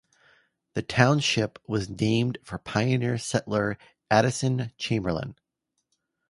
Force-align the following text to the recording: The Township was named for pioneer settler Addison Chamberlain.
The 0.73 0.81
Township 0.81 1.59
was 1.67 1.87
named 1.87 2.39
for 2.43 2.57
pioneer 2.57 3.19
settler 3.19 3.77
Addison 4.09 4.71
Chamberlain. 4.79 5.35